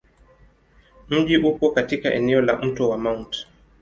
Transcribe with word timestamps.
Mji 1.09 1.37
upo 1.37 1.71
katika 1.71 2.13
eneo 2.13 2.41
la 2.41 2.57
Mto 2.57 2.89
wa 2.89 2.97
Mt. 2.97 3.45